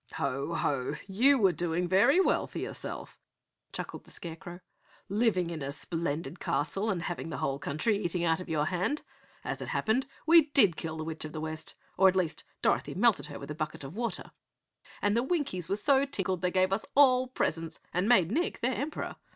"Ho 0.15 0.55
ho! 0.55 0.95
You 1.07 1.37
were 1.37 1.51
doing 1.51 1.87
very 1.87 2.19
well 2.19 2.47
for 2.47 2.57
yourself!" 2.57 3.19
chuckled 3.71 4.03
the 4.03 4.09
Scarecrow, 4.09 4.61
"living 5.09 5.51
in 5.51 5.61
a 5.61 5.71
splendid 5.71 6.39
castle 6.39 6.89
and 6.89 7.03
having 7.03 7.29
the 7.29 7.37
whole 7.37 7.59
country 7.59 7.99
eating 8.03 8.23
out 8.23 8.39
of 8.39 8.49
your 8.49 8.65
hand. 8.65 9.03
As 9.43 9.61
it 9.61 9.67
happened, 9.67 10.07
we 10.25 10.47
did 10.55 10.75
kill 10.75 10.97
the 10.97 11.03
witch 11.03 11.23
of 11.23 11.33
the 11.33 11.39
West, 11.39 11.75
or 11.97 12.07
at 12.07 12.15
least 12.15 12.43
Dorothy 12.63 12.95
melted 12.95 13.27
her 13.27 13.37
with 13.37 13.51
a 13.51 13.53
bucket 13.53 13.83
of 13.83 13.95
water 13.95 14.31
and 15.03 15.15
the 15.15 15.21
Winkies 15.21 15.69
were 15.69 15.75
so 15.75 16.03
tickled 16.07 16.41
they 16.41 16.49
gave 16.49 16.73
us 16.73 16.83
all 16.95 17.27
presents 17.27 17.79
and 17.93 18.09
made 18.09 18.31
Nick 18.31 18.59
their 18.61 18.73
Emperor. 18.73 19.17